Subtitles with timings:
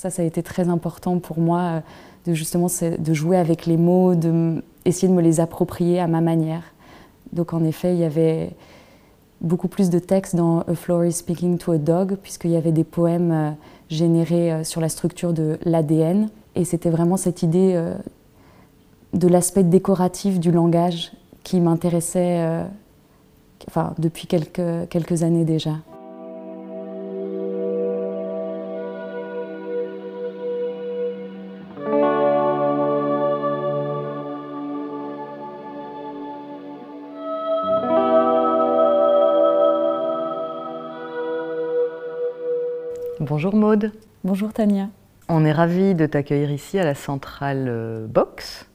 [0.00, 1.80] Ça, ça a été très important pour moi, euh,
[2.24, 6.22] de justement de jouer avec les mots, de essayer de me les approprier à ma
[6.22, 6.62] manière.
[7.34, 8.56] Donc en effet, il y avait
[9.42, 12.72] beaucoup plus de textes dans A Flower is Speaking to a Dog, puisqu'il y avait
[12.72, 13.50] des poèmes euh,
[13.90, 16.30] générés euh, sur la structure de l'ADN.
[16.54, 17.78] Et c'était vraiment cette idée
[19.12, 21.12] de l'aspect décoratif du langage
[21.44, 22.64] qui m'intéressait
[23.68, 25.72] enfin, depuis quelques, quelques années déjà.
[43.30, 43.92] Bonjour Maude.
[44.24, 44.88] Bonjour Tania.
[45.28, 48.66] On est ravis de t'accueillir ici à la centrale euh, Box,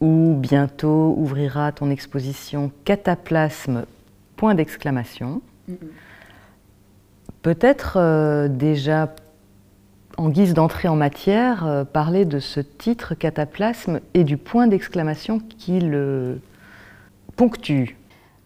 [0.00, 3.84] où bientôt ouvrira ton exposition Cataplasme,
[4.36, 5.42] point d'exclamation.
[7.42, 9.14] Peut-être euh, déjà
[10.16, 15.38] en guise d'entrée en matière, euh, parler de ce titre Cataplasme et du point d'exclamation
[15.38, 16.40] qui le
[17.36, 17.98] ponctue.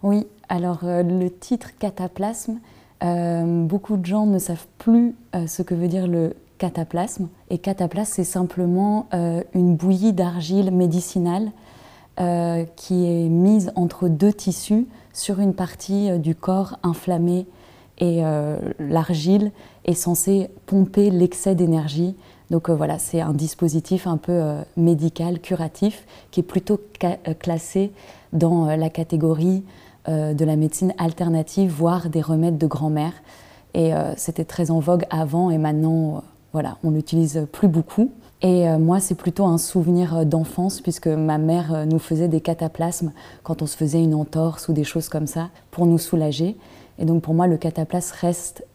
[0.03, 2.59] Oui, alors le titre Cataplasme,
[3.05, 7.29] euh, beaucoup de gens ne savent plus euh, ce que veut dire le cataplasme.
[7.51, 11.51] Et cataplasme, c'est simplement euh, une bouillie d'argile médicinale
[12.77, 17.45] qui est mise entre deux tissus sur une partie du corps inflammé.
[17.99, 18.23] Et
[18.79, 19.51] l'argile
[19.85, 22.15] est censée pomper l'excès d'énergie.
[22.53, 24.41] Donc voilà, c'est un dispositif un peu
[24.77, 26.79] médical, curatif, qui est plutôt
[27.41, 27.91] classé
[28.33, 29.65] dans la catégorie
[30.07, 33.13] de la médecine alternative, voire des remèdes de grand-mère.
[33.75, 36.21] Et euh, c'était très en vogue avant et maintenant, euh,
[36.53, 38.11] voilà, on l'utilise plus beaucoup.
[38.43, 43.63] Et moi, c'est plutôt un souvenir d'enfance, puisque ma mère nous faisait des cataplasmes quand
[43.63, 46.55] on se faisait une entorse ou des choses comme ça, pour nous soulager.
[46.99, 48.67] Et donc pour moi, le cataplasme reste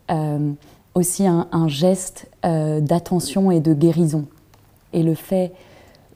[0.95, 4.25] aussi un geste d'attention et de guérison.
[4.91, 5.53] Et le fait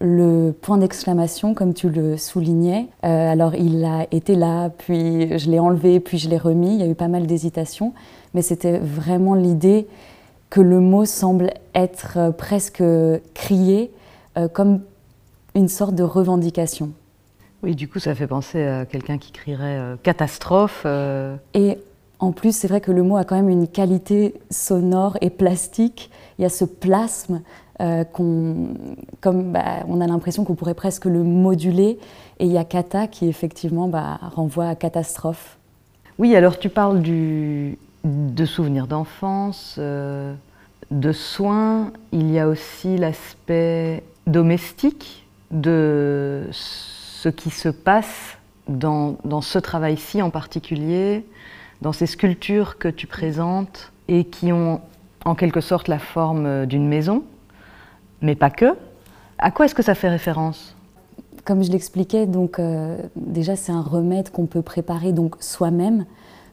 [0.04, 2.88] le point d'exclamation, comme tu le soulignais.
[3.06, 6.74] Euh, alors il a été là, puis je l'ai enlevé, puis je l'ai remis.
[6.74, 7.94] Il y a eu pas mal d'hésitations,
[8.34, 9.88] mais c'était vraiment l'idée
[10.50, 12.84] que le mot semble être euh, presque
[13.34, 13.92] crié
[14.38, 14.82] euh, comme
[15.56, 16.92] une sorte de revendication.
[17.64, 20.86] Oui, du coup, ça fait penser à quelqu'un qui crierait catastrophe.
[21.54, 21.78] Et
[22.20, 26.12] en plus, c'est vrai que le mot a quand même une qualité sonore et plastique.
[26.38, 27.42] Il y a ce plasme
[27.82, 28.76] euh, comme
[29.22, 31.98] bah, on a l'impression qu'on pourrait presque le moduler.
[32.40, 35.58] Et il y a kata qui effectivement bah, renvoie à catastrophe.
[36.20, 40.34] Oui, alors tu parles de souvenirs d'enfance, euh,
[40.92, 41.92] de soins.
[42.12, 50.22] Il y a aussi l'aspect domestique de ce qui se passe dans, dans ce travail-ci
[50.22, 51.26] en particulier,
[51.82, 54.82] dans ces sculptures que tu présentes et qui ont
[55.26, 57.24] en quelque sorte la forme d'une maison
[58.24, 58.74] mais pas que.
[59.38, 60.76] À quoi est-ce que ça fait référence?
[61.46, 66.06] Comme je l'expliquais, donc euh, déjà c'est un remède qu'on peut préparer donc soi-même.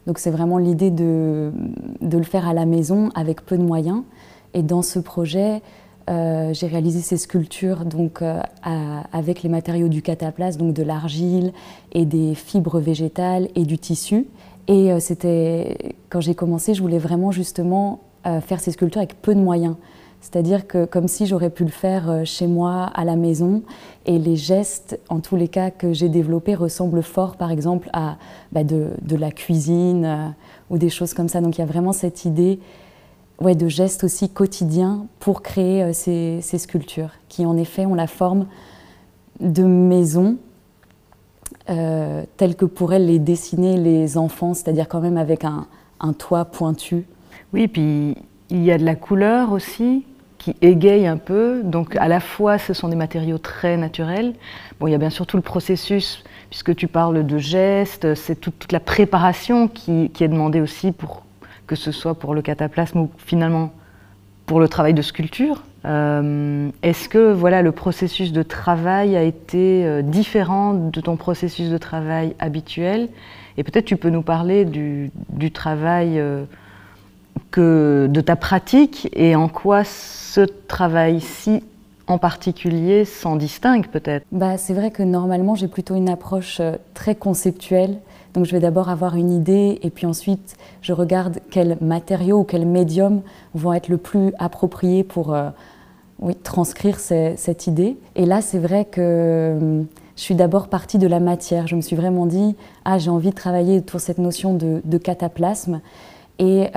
[0.06, 1.52] Donc c'est vraiment l'idée de,
[2.00, 4.02] de, le faire à la maison avec peu de moyens.
[4.52, 5.62] Et dans ce projet,
[6.08, 8.40] euh, j'ai réalisé ces sculptures donc euh,
[9.12, 11.52] avec les matériaux du cataplasme, donc de l'argile
[11.92, 14.26] et des fibres végétales et du tissu.
[14.66, 19.40] Et c'était quand j'ai commencé, je voulais vraiment justement faire ces sculptures avec peu de
[19.40, 19.74] moyens.
[20.20, 23.62] C'est-à-dire que comme si j'aurais pu le faire euh, chez moi, à la maison,
[24.04, 28.16] et les gestes, en tous les cas, que j'ai développés ressemblent fort, par exemple, à
[28.52, 30.28] bah, de, la cuisine euh,
[30.68, 31.40] ou des choses comme ça.
[31.40, 32.60] Donc il y a vraiment cette idée
[33.40, 38.06] ouais, de gestes aussi quotidiens pour créer euh, ces, sculptures, qui en effet ont la
[38.06, 38.46] forme
[39.40, 40.36] de maisons,
[42.36, 45.68] telles que pourraient les dessiner les enfants, c'est-à-dire quand même avec un,
[46.00, 47.06] un toit pointu.
[47.52, 48.16] Oui, puis
[48.50, 50.04] il y a de la couleur aussi,
[50.40, 51.60] qui égaye un peu.
[51.62, 54.32] Donc à la fois, ce sont des matériaux très naturels.
[54.80, 58.34] Bon, il y a bien sûr tout le processus, puisque tu parles de gestes, c'est
[58.34, 61.22] toute, la préparation qui, est demandée aussi pour
[61.66, 63.70] que ce soit pour le cataplasme ou finalement
[64.46, 65.62] pour le travail de sculpture.
[65.84, 71.68] Euh, est-ce que voilà le processus de travail a été euh, différent de ton processus
[71.68, 73.08] de travail habituel?
[73.58, 75.10] Et peut-être tu peux nous parler du,
[75.52, 76.44] travail euh,
[77.50, 81.62] que de ta pratique et en quoi ce travail-ci
[82.06, 84.26] en particulier s'en distingue peut-être?
[84.32, 87.98] Bah, C'est vrai que normalement j'ai plutôt une approche euh, très conceptuelle.
[88.34, 92.44] Donc je vais d'abord avoir une idée et puis ensuite je regarde quels matériaux ou
[92.44, 93.22] quels médiums
[93.54, 95.50] vont être le plus appropriés pour euh,
[96.44, 97.96] transcrire cette idée.
[98.14, 99.82] Et là c'est vrai que euh,
[100.16, 101.66] je suis d'abord partie de la matière.
[101.66, 102.54] Je me suis vraiment dit,
[102.84, 105.80] ah j'ai envie de travailler autour de cette notion de cataplasme.
[106.40, 106.70] Et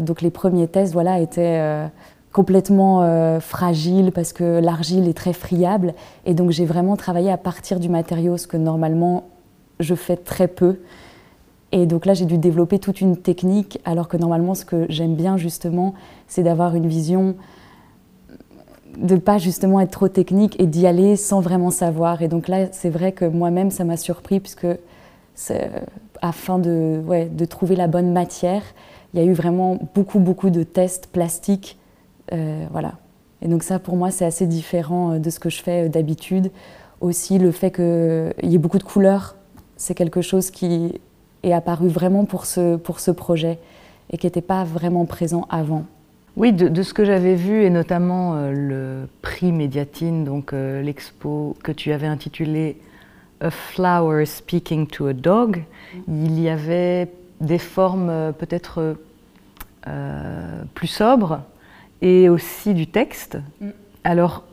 [0.00, 1.90] donc les premiers tests voilà, étaient
[2.32, 5.94] complètement euh, fragile parce que l'argile est très friable.
[6.24, 9.24] Et donc j'ai vraiment travaillé à partir du matériau, ce que normalement
[9.80, 10.80] je fais très peu.
[11.70, 15.14] Et donc là j'ai dû développer toute une technique, alors que normalement ce que j'aime
[15.14, 15.94] bien justement,
[16.26, 17.36] c'est d'avoir une vision
[18.98, 22.20] de pas justement être trop technique et d'y aller sans vraiment savoir.
[22.20, 24.66] Et donc là, c'est vrai que moi-même, ça m'a surpris puisque
[26.20, 28.62] afin de, ouais, de trouver la bonne matière,
[29.12, 31.78] il y a eu vraiment beaucoup, beaucoup de tests plastiques
[32.32, 32.94] euh, voilà.
[33.40, 35.88] Et donc ça, pour moi, c'est assez différent euh, de ce que je fais euh,
[35.88, 36.50] d'habitude.
[37.00, 39.36] Aussi, le fait qu'il y ait beaucoup de couleurs,
[39.76, 41.00] c'est quelque chose qui
[41.42, 43.58] est apparu vraiment pour ce, pour ce projet
[44.10, 45.84] et qui n'était pas vraiment présent avant.
[46.36, 51.92] Oui, de, ce que j'avais vu, et notamment le prix Médiatine, donc l'expo que tu
[51.92, 52.78] avais intitulé
[53.42, 55.62] A Flower Speaking to a Dog,
[56.08, 57.10] il y avait
[57.42, 58.96] des formes peut-être
[60.74, 61.40] plus sobres,
[62.02, 63.38] et aussi du texte.
[63.60, 63.68] Mm.
[64.04, 64.44] Alors,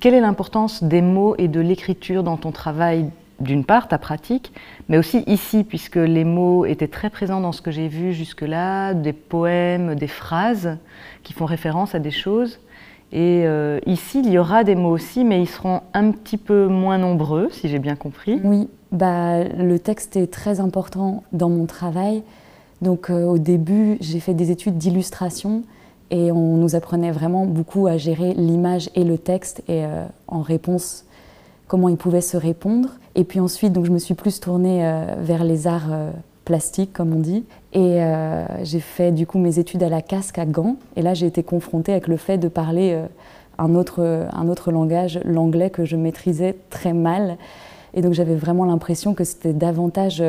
[0.00, 3.10] quelle est l'importance des mots et de l'écriture dans ton travail
[3.40, 4.52] d'une part, ta pratique,
[4.88, 8.94] mais aussi ici, puisque les mots étaient très présents dans ce que j'ai vu jusque-là,
[8.94, 10.78] des poèmes, des phrases
[11.24, 12.60] qui font référence à des choses.
[13.10, 16.68] Et euh, ici, il y aura des mots aussi, mais ils seront un petit peu
[16.68, 18.40] moins nombreux, si j'ai bien compris.
[18.44, 22.22] Oui, bah, le texte est très important dans mon travail.
[22.82, 25.62] Donc euh, au début, j'ai fait des études d'illustration
[26.10, 30.42] et on nous apprenait vraiment beaucoup à gérer l'image et le texte et euh, en
[30.42, 31.06] réponse,
[31.68, 32.90] comment ils pouvaient se répondre.
[33.14, 35.88] Et puis ensuite, donc, je me suis plus tournée euh, vers les arts
[36.44, 37.44] plastiques, comme on dit.
[37.72, 38.00] Et
[38.64, 40.76] j'ai fait du coup mes études à la casque à Gand.
[40.96, 43.00] Et là, j'ai été confrontée avec le fait de parler
[43.58, 47.38] un, autre, un autre langage, l'anglais, que je maîtrisais très mal.
[47.94, 50.22] Et donc j'avais vraiment l'impression que c'était davantage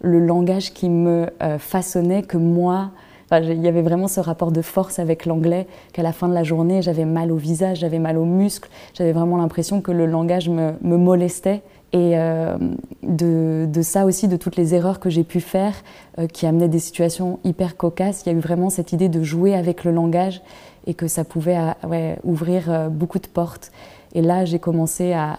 [0.00, 1.26] le langage qui me
[1.58, 2.90] façonnait que moi,
[3.32, 6.44] il y avait vraiment ce rapport de force avec l'anglais qu'à la fin de la
[6.44, 10.48] journée, j'avais mal au visage, j'avais mal aux muscles, j'avais vraiment l'impression que le langage
[10.48, 11.62] me, molestait.
[11.92, 12.58] Et euh,
[13.02, 15.74] de, ça aussi, de toutes les erreurs que j'ai pu faire,
[16.18, 19.22] euh, qui amenaient des situations hyper cocasses, il y a eu vraiment cette idée de
[19.22, 20.42] jouer avec le langage
[20.86, 23.72] et que ça pouvait euh, ouvrir beaucoup de portes.
[24.14, 25.38] Et là, j'ai commencé à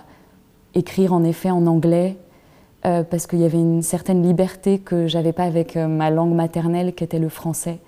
[0.75, 2.17] écrire en effet en anglais,
[2.85, 6.33] euh, parce qu'il y avait une certaine liberté que j'avais pas avec euh, ma langue
[6.33, 7.79] maternelle qui était le français.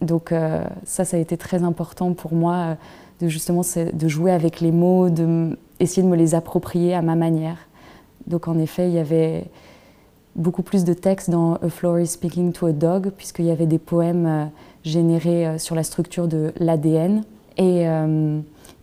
[0.00, 2.78] Donc euh, ça, ça a été très important pour moi
[3.20, 7.16] de justement de jouer avec les mots, de essayer de me les approprier à ma
[7.16, 7.58] manière.
[8.26, 9.44] Donc en effet, il y avait
[10.36, 13.66] beaucoup plus de textes dans A Flower is Speaking to a Dog, puisqu'il y avait
[13.66, 14.50] des poèmes
[14.84, 17.24] générés sur la structure de l'ADN.
[17.56, 17.86] Et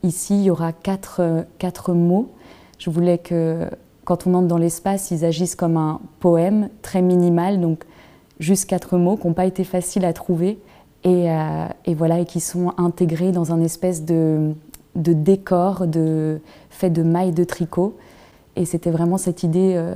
[0.03, 2.29] ici, il y aura quatre, quatre mots.
[2.77, 3.69] Je voulais que
[4.05, 7.83] quand on entre dans l'espace, ils agissent comme un poème très minimal, donc
[8.39, 10.59] juste quatre mots qui n'ont pas été faciles à trouver
[11.03, 14.53] et, euh, voilà et qui sont intégrés dans un espèce de,
[14.95, 15.85] décor
[16.69, 17.97] fait de mailles de tricot.
[18.55, 19.95] Et c'était vraiment cette idée euh,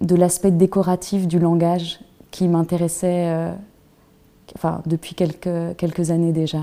[0.00, 2.00] de l'aspect décoratif du langage
[2.30, 3.52] qui m'intéressait euh,
[4.54, 6.60] enfin, depuis quelques années déjà.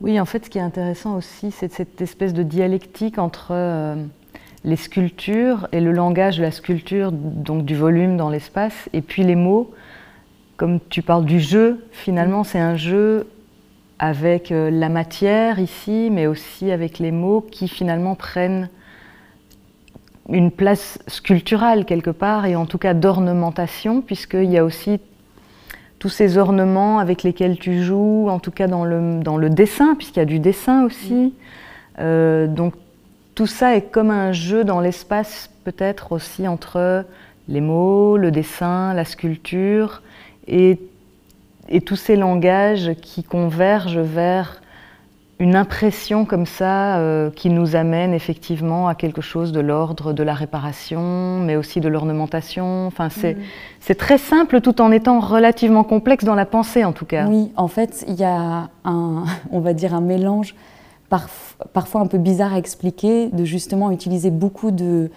[0.00, 3.52] Oui, en fait, ce qui est intéressant aussi, c'est cette espèce de dialectique entre
[4.64, 9.22] les sculptures et le langage de la sculpture, donc du volume dans l'espace, et puis
[9.22, 9.72] les mots.
[10.56, 13.26] Comme tu parles du jeu, finalement, c'est un jeu
[13.98, 18.68] avec euh, la matière ici, mais aussi avec les mots qui finalement prennent
[20.28, 25.00] une place sculpturale quelque part, et en tout cas d'ornementation, puisqu'il y a aussi
[25.98, 29.94] tous ces ornements avec lesquels tu joues, en tout cas dans le, dans le dessin,
[29.96, 31.34] puisqu'il y a du dessin aussi.
[31.98, 32.74] Euh, donc
[33.34, 37.04] tout ça est comme un jeu dans l'espace, peut-être aussi entre
[37.48, 40.02] les mots, le dessin, la sculpture,
[40.46, 40.78] et,
[41.86, 44.60] tous ces langages qui convergent vers
[45.38, 50.22] une impression comme ça euh, qui nous amène effectivement à quelque chose de l'ordre de
[50.22, 52.86] la réparation, mais aussi de l'ornementation.
[52.86, 53.42] Enfin, c'est, mm.
[53.80, 57.26] c'est très simple tout en étant relativement complexe dans la pensée en tout cas.
[57.26, 60.54] Oui, en fait, il y a un, on va dire un mélange
[61.10, 65.10] parfois un peu bizarre à expliquer, de justement utiliser beaucoup de,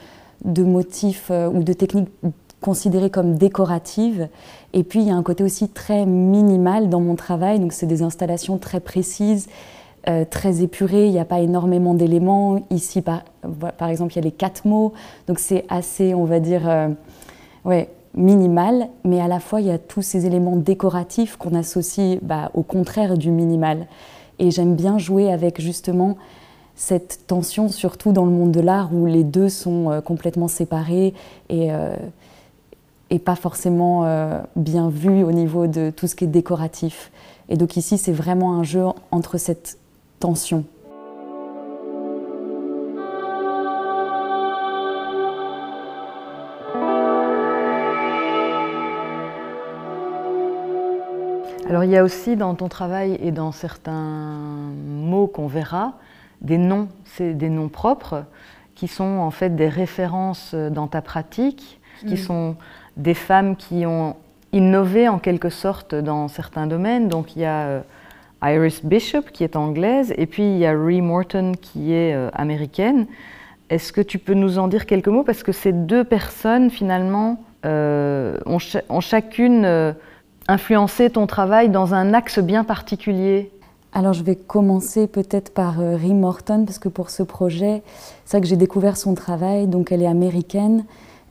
[0.44, 2.10] motifs euh, ou de techniques
[2.60, 4.28] considérées comme décoratives.
[4.74, 7.86] Et puis il y a un côté aussi très minimal dans mon travail, donc c'est
[7.86, 9.48] des installations très précises,
[10.10, 12.62] euh, très épurées, il n'y a pas énormément d'éléments.
[12.70, 13.24] Ici, par,
[13.88, 14.94] exemple, il y a les quatre mots,
[15.28, 16.90] donc c'est assez, on va dire, euh,
[18.16, 22.52] minimal, mais à la fois il y a tous ces éléments décoratifs qu'on associe bah,
[22.54, 23.88] au contraire du minimal.
[24.40, 26.18] Et j'aime bien jouer avec justement
[26.76, 31.14] cette tension, surtout dans le monde de l'art où les deux sont euh, complètement séparés
[31.50, 31.96] et, euh,
[33.10, 37.12] et pas forcément euh, bien vus au niveau de tout ce qui est décoratif.
[37.50, 39.78] Et donc ici, c'est vraiment un jeu entre cette
[40.20, 40.64] tension.
[51.74, 55.94] Alors il y a aussi dans ton travail et dans certains mots qu'on verra,
[56.42, 58.26] des noms, c'est des noms propres
[58.76, 62.18] qui sont en fait des références dans ta pratique, qui mm.
[62.18, 62.56] sont
[62.96, 64.16] des femmes qui ont
[64.52, 67.08] innové en quelque sorte dans certains domaines.
[67.08, 67.82] Donc il y a euh,
[68.44, 72.30] Iris Bishop qui est anglaise et puis il y a Ree Morton qui est euh,
[72.34, 73.08] américaine.
[73.72, 75.24] Est-ce que tu peux nous en dire quelques mots?
[75.24, 79.96] Parce que ces deux personnes finalement euh, ont, chacune
[80.48, 83.52] influencé ton travail dans un axe bien particulier
[83.96, 87.84] alors je vais commencer peut-être par Ree Morton parce que pour ce projet,
[88.26, 90.86] c'est vrai que j'ai découvert son travail, donc elle est américaine,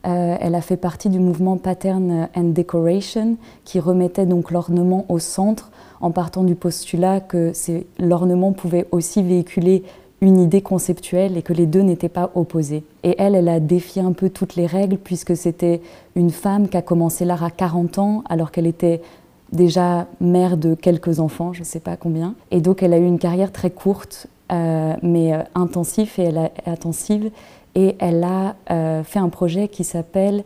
[0.05, 5.19] euh, elle a fait partie du mouvement Pattern and Decoration qui remettait donc l'ornement au
[5.19, 7.51] centre en partant du postulat que
[7.99, 9.83] l'ornement pouvait aussi véhiculer
[10.23, 12.85] une idée conceptuelle et que les deux n'étaient pas opposés.
[13.03, 15.81] Et elle, elle a défié un peu toutes les règles puisque c'était
[16.15, 19.01] une femme qui a commencé l'art à 40 ans alors qu'elle était
[19.51, 22.35] déjà mère de quelques enfants, je ne sais pas combien.
[22.51, 26.37] Et donc elle a eu une carrière très courte euh, mais euh, intensive et elle
[26.37, 27.29] a, intensive
[27.75, 30.43] et elle a euh, fait un projet qui s'appelle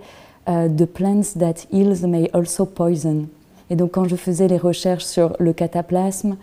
[0.48, 3.26] The Plants That Heals May Also Poison.
[3.70, 6.38] Et donc quand je faisais les recherches sur le cataplasme,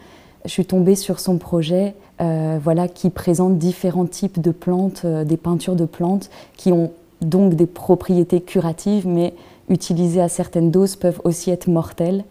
[0.45, 5.37] je suis tombée sur son projet euh, voilà, qui présente différents types de plantes, des
[5.37, 9.35] peintures de plantes qui ont donc des propriétés curatives, mais
[9.69, 12.25] utilisées à certaines doses peuvent aussi être mortelles.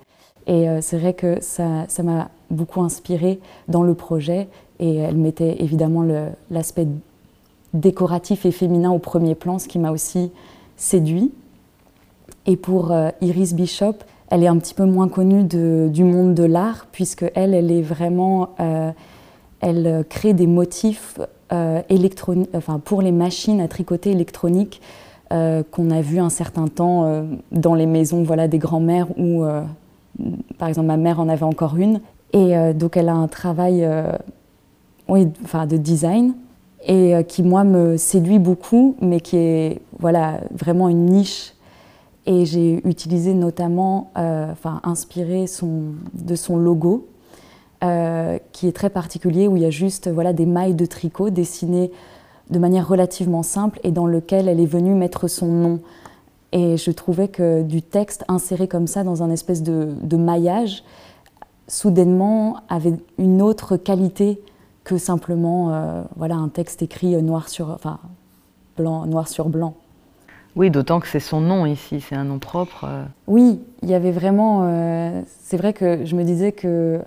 [0.45, 3.39] Et c'est vrai que ça m'a beaucoup inspirée
[3.69, 6.05] dans le projet et elle mettait évidemment
[6.51, 6.85] l'aspect
[7.73, 10.31] décoratif et féminin au premier plan, ce qui m'a aussi
[10.77, 11.31] séduit.
[12.45, 13.95] Et pour euh, Iris Bishop,
[14.29, 17.81] elle est un petit peu moins connue du monde de l'art, puisque elle, elle est
[17.81, 18.91] vraiment, euh,
[19.61, 21.19] elle crée des motifs
[21.51, 24.81] euh, électroniques, enfin pour les machines à tricoter électroniques
[25.71, 29.43] qu'on a vu un certain temps dans les maisons, voilà, des grands-mères où,
[30.59, 32.01] par exemple, ma mère en avait encore une.
[32.33, 33.83] Et donc elle a un travail,
[35.07, 36.35] oui, enfin de design
[36.85, 41.53] et euh, qui moi me séduit beaucoup, mais qui est voilà vraiment une niche.
[42.25, 47.07] Et j'ai utilisé notamment, euh, enfin inspiré son, de son logo,
[47.83, 51.29] euh, qui est très particulier, où il y a juste voilà des mailles de tricot
[51.29, 51.91] dessinées
[52.49, 55.79] de manière relativement simple et dans lequel elle est venue mettre son nom.
[56.53, 60.83] Et je trouvais que du texte inséré comme ça dans un espèce de, de maillage,
[61.67, 64.39] soudainement avait une autre qualité
[64.83, 67.99] que simplement euh, voilà, un texte écrit noir sur, enfin,
[68.77, 69.75] blanc, noir sur blanc.
[70.55, 72.85] Oui, d'autant que c'est son nom ici, c'est un nom propre.
[72.85, 73.03] Euh.
[73.27, 74.61] Oui, il y avait vraiment.
[74.63, 77.01] Euh, c'est vrai que je me disais que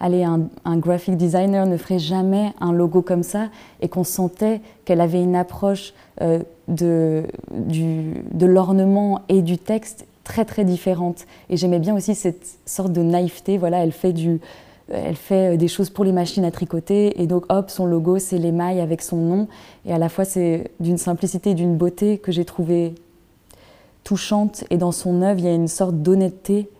[0.00, 3.48] allez, un, un, graphic designer ne ferait jamais un logo comme ça
[3.80, 10.64] et qu'on sentait qu'elle avait une approche du, de l'ornement et du texte très très
[10.64, 11.26] différente.
[11.50, 13.58] Et j'aimais bien aussi cette sorte de naïveté.
[13.58, 14.40] Voilà, elle fait du,
[14.90, 18.18] elle fait euh, des choses pour les machines à tricoter et donc hop, son logo,
[18.18, 19.48] c'est l'émail avec son nom.
[19.84, 22.94] Et à la fois, c'est d'une simplicité et d'une beauté que j'ai trouvé
[24.04, 24.64] touchante.
[24.70, 26.70] Et dans son œuvre, il y a une sorte d'honnêteté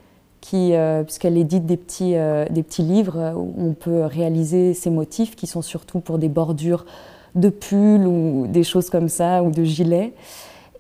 [0.41, 4.91] qui, euh, puisqu'elle édite des petits, euh, des petits livres où on peut réaliser ces
[4.91, 6.87] motifs qui sont surtout pour des bordures
[7.35, 10.15] de pulls ou des choses comme ça ou de gilets.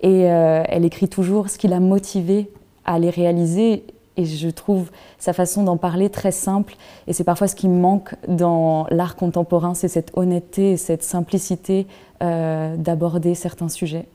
[0.01, 2.53] Et elle écrit toujours ce qui l'a motivée
[2.85, 3.85] à les réaliser
[4.19, 6.75] et je trouve sa façon d'en parler très simple.
[7.07, 11.05] Et c'est parfois ce qui me manque dans l'art contemporain, c'est cette honnêteté et cette
[11.05, 11.87] simplicité
[12.23, 14.07] euh, d'aborder certains sujets.